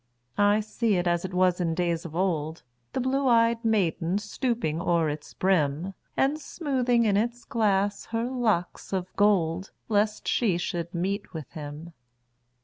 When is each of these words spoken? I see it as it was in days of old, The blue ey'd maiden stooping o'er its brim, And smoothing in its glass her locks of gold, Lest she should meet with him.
I 0.39 0.61
see 0.61 0.95
it 0.95 1.05
as 1.05 1.25
it 1.25 1.31
was 1.31 1.61
in 1.61 1.75
days 1.75 2.05
of 2.05 2.15
old, 2.15 2.63
The 2.93 2.99
blue 2.99 3.29
ey'd 3.29 3.63
maiden 3.63 4.17
stooping 4.17 4.81
o'er 4.81 5.07
its 5.11 5.31
brim, 5.35 5.93
And 6.17 6.39
smoothing 6.41 7.05
in 7.05 7.17
its 7.17 7.45
glass 7.45 8.05
her 8.05 8.23
locks 8.23 8.93
of 8.93 9.15
gold, 9.15 9.69
Lest 9.89 10.27
she 10.27 10.57
should 10.57 10.95
meet 10.95 11.35
with 11.35 11.51
him. 11.51 11.93